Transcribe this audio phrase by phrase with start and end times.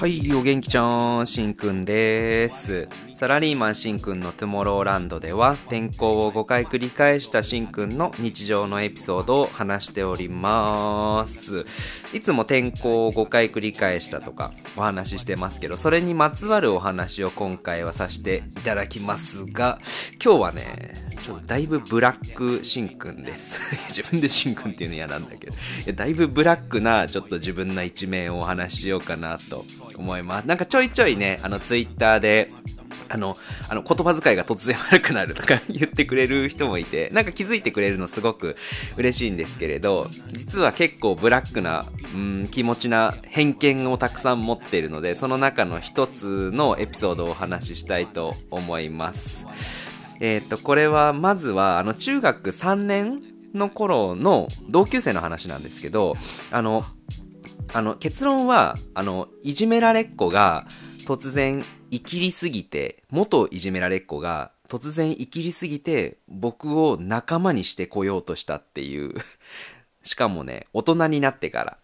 [0.00, 2.88] はい、お元気ちゃん、しんくんです。
[3.18, 11.64] サラリーマンしんくんのトゥモローランドでは、転校を5回繰り返したしんくんの日常のエピソードを話しております。
[12.12, 19.80] いつも転校を5回繰り返したとかお話ししてますけど、それにまつわるお話を今回はさせていただきますが、
[20.24, 23.74] 今日はね、ちょっとだいぶブラックしんくんです。
[23.90, 29.64] 自分でしんくんっていうの嫌なんだけど、いやだいぶブラックなちょっと自分の一面をお話ししようかなと
[29.96, 30.46] 思います。
[30.46, 32.52] なんかちょいちょいね、あのツイッターで、
[33.08, 33.36] あの、
[33.68, 38.56] あの、言葉遣いが突然悪くなるとか 言ってくれる人もいて、なんか気づいてくれるのすごく
[38.96, 49.46] 嬉しいんですけれど、実は結構ブラックな、うん、気持ちな偏見をたくさん持っているので、その中の一つのエピソードをお話ししたいと思います。
[50.20, 53.22] えっ、と、これは、まずは、あの、中学3年
[53.54, 56.16] の頃の同級生の話なんですけど、
[56.50, 56.84] あの、
[57.72, 60.66] あの、結論は、あの、いじめられっ子が
[61.04, 69.14] 突然生きりすぎて、元いじめられっ子が突然生きりすぎて、僕を仲間にしてこようとしたっていう。
[70.02, 71.78] しかもね、大人になってから。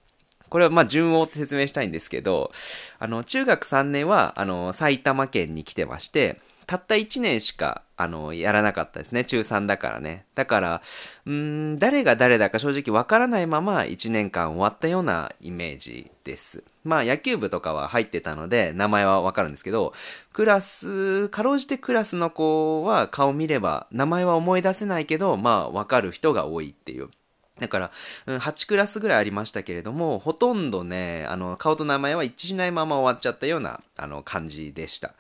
[0.49, 2.53] これはまあ順を追って説明したいんですけど、
[2.99, 9.25] あの、中学3年は、あの、埼玉県に来てまして、たった1年しか、あの、やらなかったですね。
[9.25, 10.27] 中3だからね。
[10.35, 10.83] だから、
[11.27, 16.65] うん、誰が誰だか正直わからないまま1年間終わったようなイメージです。
[16.83, 19.93] まあ野球部とかは入ってたので、名前はわかるんですけど、
[20.33, 27.09] クラス、かろうじてクラスの子は顔見れば、名前は思い出せないけど、まあわかる人が多いっていう。
[27.61, 27.91] だから、
[28.27, 35.15] 8クラスぐらいありましたけれども、ほとんどね、あの、顔と名前は一致しないまま終わっちゃったような、あの、感じでした。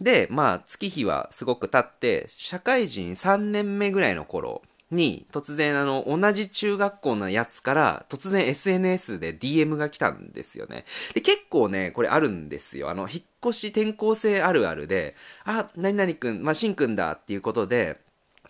[0.00, 10.84] で、まあ、月日はすごく経って、社会人3年目ぐらいの頃に、突然、あの、同じ中学校のやつから、突然 SNS で DM が来たんですよね。
[11.14, 12.90] で、結構ね、これあるんですよ。
[12.90, 17.98] あの、引っ越し転校生あるあるで、あ、何々くん、まあ、しんくんだっていうことで、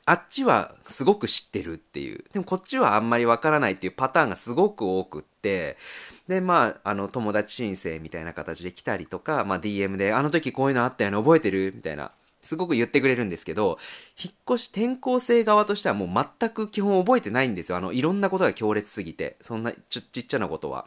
[0.06, 2.24] あっちはすごく知ってるっていう。
[2.32, 5.76] でもこっちはあんまりわからないっていうパターンがすごく多くって、
[6.28, 11.72] で、まあ、あの、友達申請みたいな形で来たりとか、まあ、DM で、あの時こういうのあったよね、覚えてる？
[11.74, 12.12] みたいな。
[12.40, 13.78] すごく言ってくれるんですけど、
[14.22, 17.78] 引っ越し転校生側としてはもう全く基本覚えてないんですよ。
[17.78, 19.36] あの、いろんなことが強烈すぎて。
[19.42, 20.86] そんなちっちゃなことは。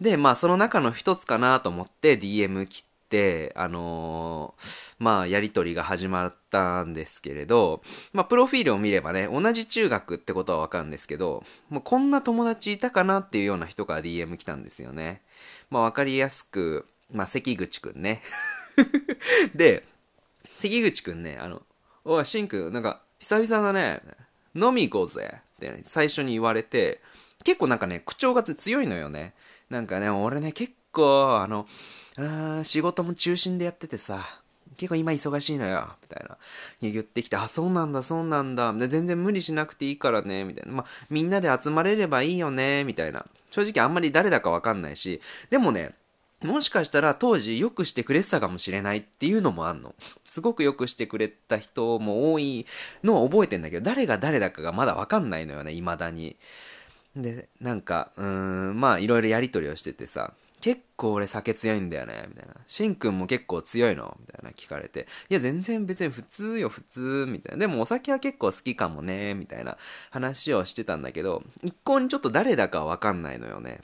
[0.00, 2.91] で、まあ、その中の一つかなと思って DM 来て、
[3.54, 15.22] あのーまあ、やりとりが始まったんですけれど、まあ、プロフィールを見ればね、同じ中学ってことはわかるんですけど、もうこんな友達いたかなっていうような人から DM 来たんですよね。
[15.70, 18.22] まあ、わかりやすく、まあ、関口くんね。
[19.54, 19.84] で、
[20.50, 21.62] 関口くんね、あの、
[22.04, 24.00] おい、しんくん、なんか、久々だね、
[24.54, 27.00] 飲み行こうぜ、って、ね、最初に言われて、
[27.44, 29.34] 結構なんかね、口調が強いのよね。
[29.68, 31.66] なんかね、俺ね、結構、あの、
[32.18, 34.42] あー仕事も中心でやっててさ、
[34.76, 36.36] 結構今忙しいのよ、みたいな。
[36.80, 38.72] 言ってきて、あ、そうなんだ、そうなんだ。
[38.72, 40.72] で全然無理しなくていいからね、みたいな。
[40.72, 43.24] まあ、みんなで集まれればいいよね、みたいな。
[43.50, 45.20] 正直あんまり誰だかわかんないし、
[45.50, 45.94] でもね、
[46.42, 49.94] もしかしたら当時よくしてくれてたかもしれないっていうのもあんの。
[50.28, 52.66] すごくよくしてくれた人も多い
[53.04, 56.36] のは覚えてんだけど、誰が誰だかがまだわかんないのよね、未だに。
[57.14, 58.26] で、なんか、うー
[58.72, 62.54] ん、まあいろいろやりとりをしててさ、結構俺酒強いんだよね、みたいな。
[62.68, 65.08] しんくんも結構強いのみたいな聞かれて。
[65.28, 67.58] いや、全然別に普通よ、普通、みたいな。
[67.58, 69.76] でもお酒は結構好きかもね、みたいな
[70.10, 73.80] 話をしてたんだけど、一向にちょっと誰だかわかんないのよね。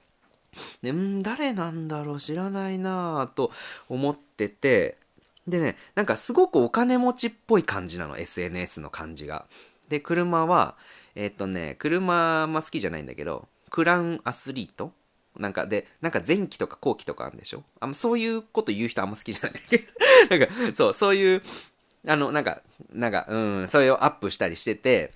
[0.81, 3.51] で、ん誰なんだろう知らないなぁと
[3.89, 4.99] 思ってて、
[5.49, 9.47] でね、なんかすごくお金持ちっぽい感じなの、SNS の感じが。
[9.89, 10.77] で、車は、
[11.17, 14.93] えっ、とね、車ま好きじゃないんだけど、クラウンアスリート
[15.39, 17.65] なんかで、なんか前期とか後期とかあるんでしょ？
[17.81, 19.85] あんまそういうこと言う人あんま好きじゃないけど、
[20.37, 21.43] なんか、そう、そういう、
[22.07, 22.63] あの、なんか、
[22.93, 25.13] なんか、うん、それをアップしたりしてて、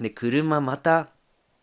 [0.00, 1.08] で、車また、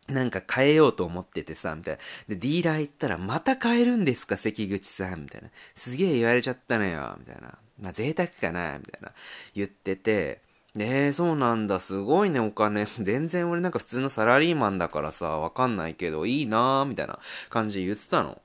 [0.08, 2.00] なんか変えようと思っててさ、みたいな。
[2.30, 5.50] で、ディーラー行ったら、また変えるんですか、関口さん、みたいな。
[5.74, 7.58] すげえ言われちゃったのよ、みたいな。
[7.82, 9.12] まあ、贅沢かな、みたいな。
[9.56, 10.42] 言ってて、
[10.76, 12.86] ねえ、そうなんだ、すごいね、お金。
[13.00, 17.20] 全然俺なんか普通のサラリーマンだからさ、わかんないけど、いいなーみたいな
[17.50, 18.42] 感じで言ってたの。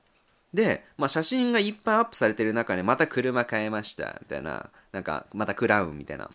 [0.53, 4.69] で、まあ、写真がいっぱいアップされてる中で、また車変えました、みたいな。
[4.93, 6.29] なんか、またクラウンみたいな。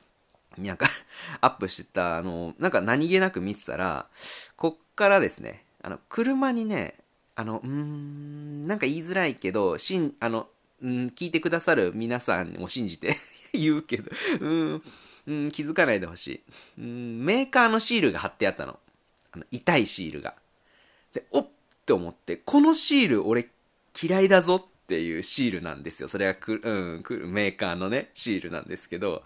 [0.59, 0.87] なんか、
[1.41, 4.07] アップしてた、あの、なんか何気なく見てたら、
[4.57, 6.95] こっからですね、あの、車にね、
[7.37, 10.49] あの、うーん、なんか言いづらいけど、しん、あの、
[10.83, 13.17] うん、聞いてくださる皆さんを信じて
[13.53, 14.11] 言うけど、
[14.41, 14.83] うん、
[15.27, 16.43] うん、気づかないでほしい。
[16.79, 18.79] うん、メーカーのシールが貼ってあったの。
[19.33, 20.35] あの、痛いシールが。
[21.13, 23.47] で、おっって思って、このシール俺
[24.03, 26.09] 嫌いだぞっていうシールなんですよ。
[26.09, 29.23] それはく、うん、くるメーカーのね、シールなんですけど、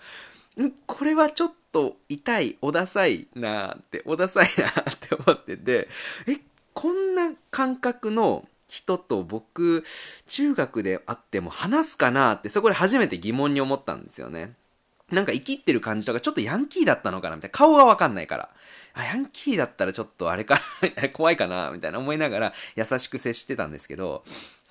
[0.86, 5.88] これはちょっと痛い、おダサいなーって、おダサいなーって思ってて、
[6.28, 6.36] え、
[6.74, 9.82] こんな感覚の人と僕、
[10.26, 14.52] 中学で会っても話すかなって、そこで初めて疑問に思ったんですよね。
[15.10, 17.52] なんか生きってる感じとか、ちょっとヤンキーだったのかなみたいな。
[17.52, 18.50] 顔がわかんないから。
[18.94, 20.60] あ、ヤンキーだったらちょっとあれか
[21.02, 24.24] な 怖いかなみたいな思いながら優しく接してたんですけど、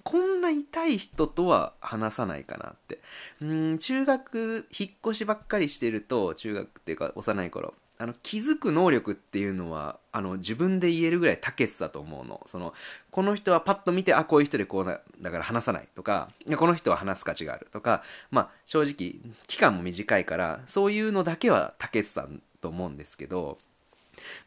[0.04, 3.00] こんな痛い人とは話さないかなって。
[3.42, 12.42] うん、中学、引っ越しばっかりしてると、中学っていうか幼い頃、あの、気づく能力っていうのは、あの、自分で言えるぐらい長けてたと思うの。
[12.46, 12.74] その、
[13.12, 18.02] この人はパッと見て、あ、こういう人でこうだ、だから話さないとか、いこの人は話す価値があるとか、
[18.32, 19.16] まあ、正直、
[19.48, 22.26] 期間も短いから、そういうのだけは長けてた
[22.62, 23.60] と思うんですけど、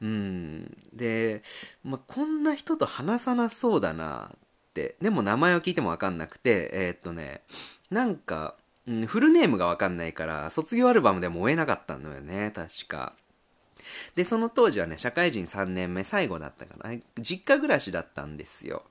[0.00, 0.74] うん。
[0.94, 1.42] で、
[1.84, 4.38] まあ、こんな人と話さなそうだなっ
[4.72, 4.96] て。
[5.02, 7.42] でも名前を聞いてもわかんなくて、えーっとね、
[7.90, 8.54] なんか、
[8.86, 13.14] うん、フルネームがわかんないから、卒業アルバムでも追えなかったのよね、確か。
[14.14, 16.96] で、その当時はね、社会人3年目最後だったかな。
[17.18, 18.84] 実家暮らしだったんですよ。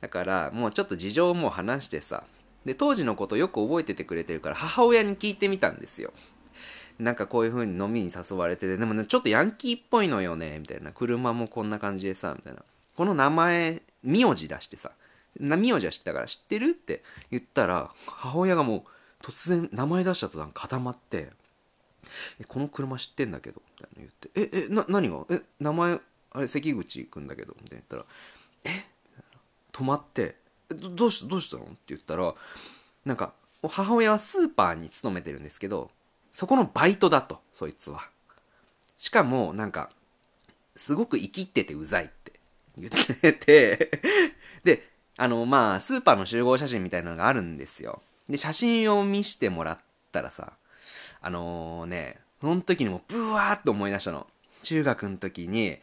[0.00, 2.24] だから、もうちょっと事情をもう話してさ。
[2.64, 6.12] で、当時のことよく覚えててくれてるから、母親に聞いてみたんですよ。
[6.98, 10.92] なんかこういう風に飲みに誘われてて、でもね、ちょっとヤンキーっぽいのよね、みたいな。
[10.92, 12.62] 車もこんな感じでさ、みたいな。
[12.94, 14.92] この名前、名字出してさ、
[15.38, 18.84] 名字は知ったから知ってるって言ったら、母親がも
[19.20, 21.30] う突然名前出した途端固まって、
[22.48, 25.24] この車知ってんだけど、たいな言って、え、え、な、何が？
[25.30, 26.00] え、名前、
[26.30, 28.04] あれ、関口くんだけど、みたいな言ったら、
[28.64, 28.84] え？
[29.72, 30.36] 止まって、
[30.68, 31.64] どどうした、どうしたの？
[31.64, 32.34] って言ったら、
[33.04, 33.32] なんか、
[33.62, 35.90] 母親はスーパーに勤めてるんですけど、
[36.32, 38.08] そこのバイトだと、そいつは。
[38.96, 39.90] しかも、なんか、
[40.76, 42.40] すごく生きっててうざいって
[42.78, 44.00] 言ってて、
[44.64, 44.88] で、
[45.18, 48.02] あの、まあ、スーパーの集合写真みたいなのがあるんですよ。
[48.28, 49.78] で、写真を見してもらっ
[50.10, 50.54] たらさ、
[51.20, 54.26] あのね、その時にもブワーっと思い出したの。
[54.62, 55.78] 中学の時に、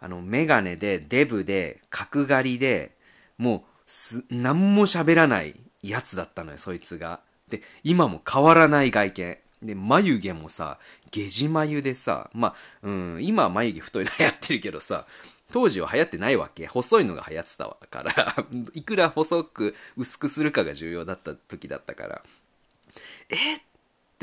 [0.00, 2.92] あの、メガネで、デブで、角刈りで、
[3.36, 7.20] もう、す、何も喋らないやつだったのよ、そいつが。
[7.50, 9.38] で、今も変わらない外見。
[9.62, 10.78] で、眉毛もさ、
[11.10, 15.06] ゲジ眉でさ、まあ、うん、今は眉毛太いの流行ってるけどさ、
[15.52, 16.66] 当時は流行ってないわけ。
[16.68, 22.22] 細いのが流行ってたわから、 いくら細く薄くするかが重要だった時だったから。
[23.28, 23.60] えっ、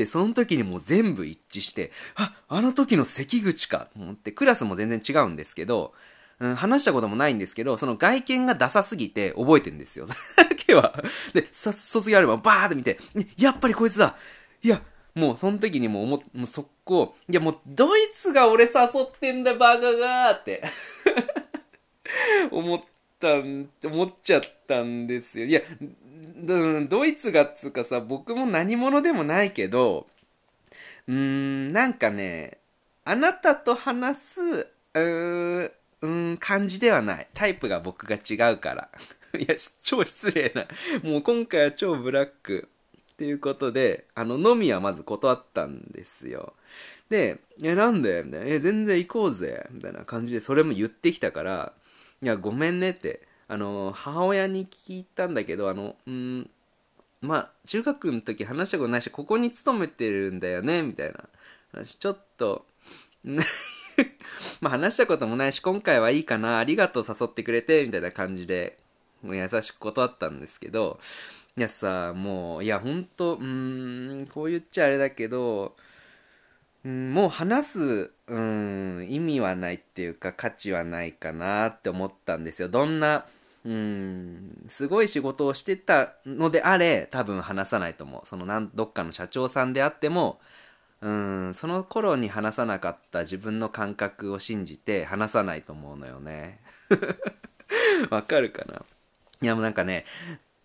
[0.05, 5.93] その時にもう全部一致して、あ、あの時の関口かと思って、クラスも全然違うんですけど、
[6.39, 10.05] うん、話したこともないんですけど、その外見がダサすぎて覚えてんですよ。
[10.07, 11.01] それだけは。
[11.33, 12.99] で、卒業アルバムバーって見て、
[13.37, 14.17] やっぱりこいつだ
[14.61, 14.81] いや、
[15.13, 18.71] もうその時にもう思、もう速攻、いやもうドイツが俺誘
[19.03, 20.63] ってんだバカがーって。
[22.51, 22.81] 思っ
[23.19, 25.45] たん、思っちゃったんですよ。
[25.45, 25.61] いや、
[26.87, 30.07] ドイツがっつうかさ、僕も何者でもないけど、
[31.07, 32.59] うーん、なんかね、
[33.03, 35.71] あなたと話す、うー
[36.03, 37.27] ん、感じではない。
[37.33, 38.89] タイプが僕が違うから。
[39.37, 40.67] いや、超失礼な。
[41.03, 42.69] もう今回は超ブラック。
[43.13, 46.53] っていうことで、あの、飲みはまず断ったんですよ。
[47.09, 48.23] で、え、なんで？
[48.25, 48.45] みたいな。
[48.47, 51.73] え、全然行こうぜみたいな感じで、それも言ってきたから、
[52.21, 53.21] いや、ごめんねって。
[53.47, 56.49] あの、母親に聞いたんだけど、あの、うん、
[57.21, 61.25] まあ、中学の時話したことないし、ここに勤めてるんだよねみたいな
[61.71, 62.65] 話、ちょっと、
[64.61, 68.77] まあ話したこともないし、今回はいいかな、ありがとう誘ってくれて、みたいな感じで、
[69.23, 70.99] 優しく断ったんですけど、
[71.57, 75.75] いやさ、もう、いや、ほんと、うん、こう言っちゃあれだけど、
[76.87, 82.69] ん、もう話す、うん、意味はないっていうか価値はないかなって思ったんですよ。
[82.69, 83.25] どんな、
[83.65, 88.27] うん、すごい仕事をしてたのであれ、多分話さないと思う。
[88.27, 90.39] そのなん、どっかの社長さんであっても、
[91.01, 96.59] うん、その頃に話さなかった自分の感覚を信じて話さないと思うのよね。
[98.11, 98.83] わかるかな？
[99.41, 100.05] いやもうなんかね、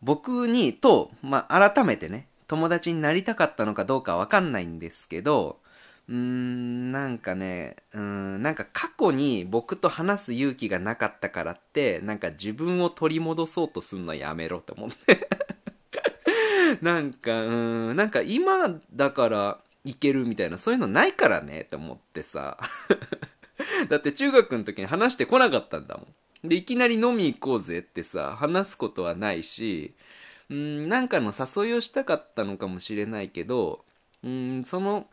[0.02, 5.58] 僕に、と、まあ、改めてね、友達になりたかったのかどうかわかんないんですけど、
[6.10, 15.28] うーん、なんかね、うん、なんか過去に僕と話す勇気がなかったからって、なんか自分を取り戻そうとするのやめろって思って。
[16.82, 22.58] なんか、うん、なんか今だからいけるみたいな、そういうのないからねって思ってさ。
[23.88, 26.08] だって中学の時に話してこなかったんだも
[26.44, 26.48] ん。
[26.48, 29.94] で、いきなり飲み行こうぜってさ、話すことはないし、
[30.48, 33.84] うん、なんかの誘いをしたかったのかもしれないけど、
[34.24, 35.06] うん、その、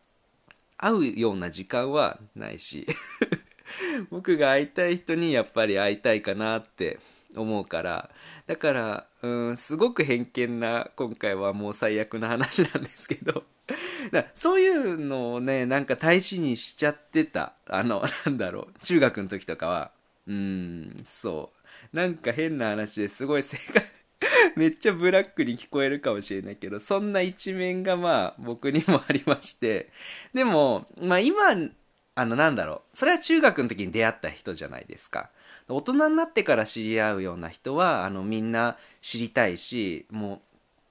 [0.77, 2.87] 会うような時間はないし
[4.09, 6.99] 僕が会いたい人にやっぱり会いたいかなって
[7.35, 8.09] 思うから
[8.45, 13.43] だからうんすごく偏見な今回はもう最悪な話なんですけど
[14.11, 19.91] だそういうのをねなんか大事にしちゃってたあの なんだろう中学の時とかは。
[20.27, 21.51] うんそ
[21.93, 21.95] う。
[21.95, 23.83] なんか変な話ですごい正解
[24.55, 29.89] めっちゃブラックに聞こえるかもしれないけどそんな一面がまあ僕にもありまして。
[30.33, 31.43] でもまあ今
[32.15, 32.97] あのなんだろう。
[32.97, 35.29] それは中学の時に出会った人じゃないですか。
[35.69, 40.41] 大人になってから知り合うような人はあのみんな知りたいしも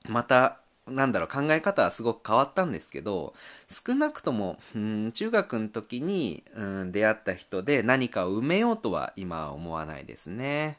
[0.09, 3.35] うまたなんだろう考え方はすごく変わったんですけど
[3.69, 10.79] 少なくともうん中学の時にうん出会った人で何かを埋めようとは今は思わないですね。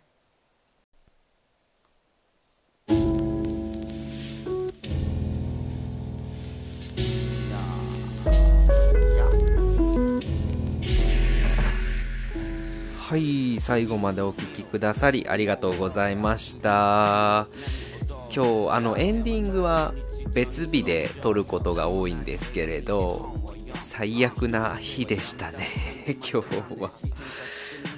[13.08, 17.48] はい最後までお聴きくださりありがとうございました。
[18.36, 19.94] 今日あのエンディングは
[20.34, 23.34] 別日で撮ることが多いんですけれど
[23.82, 25.60] 最悪な日でしたね
[26.20, 26.92] 今日は。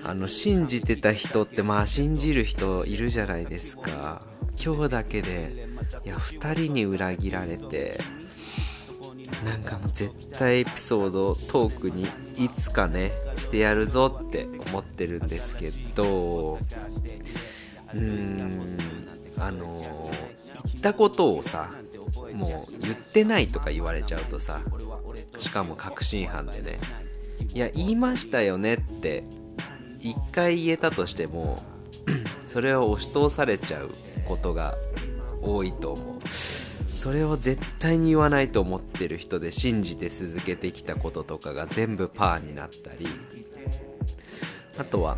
[0.04, 4.22] あの信じてた人ってまあ信じる人いるじゃないですか。
[4.63, 5.70] 今日だけで
[6.06, 8.00] いや2人に裏切られて
[9.43, 16.60] なんかもう絶対エピソードトークにいつかねしてやるぞって思ってるんですけど
[17.93, 18.77] うーん
[19.38, 20.12] あの
[20.65, 21.72] 言ったことをさ
[22.34, 24.62] もう言ってないとか言われちゃうとさ
[25.38, 26.79] しかも確信犯でね
[27.53, 29.24] いや言いましたよねって
[30.00, 31.63] 一回言えたとしても
[32.46, 33.91] それを押し通されちゃう
[34.27, 34.75] ことが
[35.41, 36.68] 多いと思う。
[37.00, 43.08] それを絶対に言わないと思ってる人で信じて続けてきたこととかが全部パーになったり。
[44.77, 45.18] あとは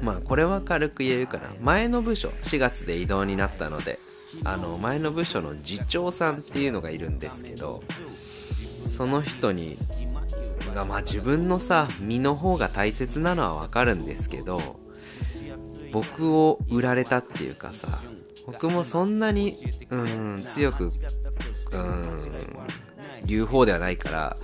[0.00, 1.50] まあこれは軽く言えるかな。
[1.60, 3.98] 前の部署4月で異動になったので
[4.44, 7.82] あの前の部署の次長さんっていうのがいるんですけど
[8.88, 9.76] その人に
[10.74, 14.80] がまあ自分のさ身の方が大切なのはわかるんですけど
[15.92, 18.02] 僕を売られたっていうかさ
[18.46, 19.56] 僕もそんなに
[19.90, 20.92] うん強く
[21.72, 22.30] うん
[23.24, 24.36] 言う方ではないから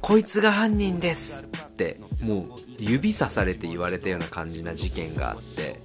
[0.00, 5.80] こいつが犯人ですってもう指さされて言われたような感じな事件があって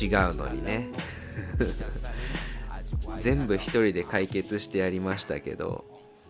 [0.00, 0.88] 違うのにね。
[3.20, 5.84] 全部一人で解決してやりましたけど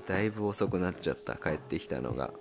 [0.07, 2.33] だいぶ遅くなっちゃった帰ってきたのが。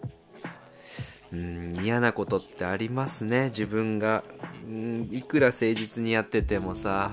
[1.31, 4.23] うん嫌なことってありますね自分が。
[4.67, 7.11] うんいくら誠実にやっててもさ。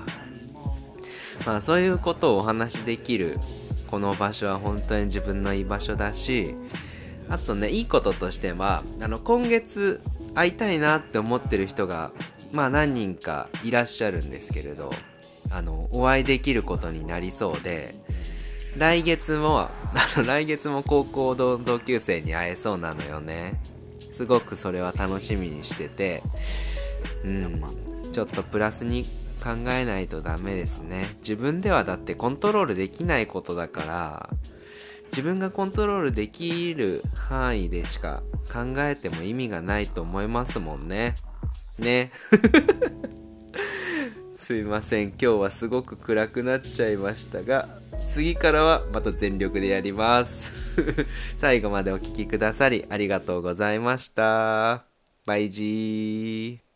[1.45, 3.39] まあそういうことをお話しできる
[3.87, 6.55] この場所は本当に自分の居場所だし
[7.29, 10.01] あとねいいこととしてはあの今月
[10.33, 12.11] 会いたいなって思ってる人が
[12.51, 14.93] まあ何人かいらっしゃるんですけれど
[15.49, 17.95] あのお会いできることになりそうで
[18.77, 19.69] 来月もあ
[20.15, 23.59] の来月も高校の同級生に会えそうなのよね。
[24.11, 26.21] すごくそれは楽しみにしてて
[27.23, 27.61] うん。
[28.11, 29.05] ちょっとプラスに
[29.41, 31.15] 考えないとダメですね。
[31.19, 34.29] 自分ではだってコントロールできないことだから
[35.05, 41.15] 自分がコントロールできる範囲でしか考えても意味がないと思いますもんね。
[41.79, 42.11] ね。
[44.37, 45.09] すいません。
[45.09, 47.69] 今日はすごく暗くなっちゃいましたが
[48.07, 50.61] 次からはまた全力でやります。
[51.37, 54.85] 最後までお聴きくださりありがとうございました。
[55.25, 56.70] バイジー